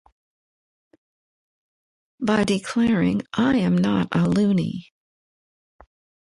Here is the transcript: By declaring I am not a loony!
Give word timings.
By 2.19 2.43
declaring 2.43 3.21
I 3.33 3.57
am 3.57 3.77
not 3.77 4.07
a 4.11 4.27
loony! 4.27 4.91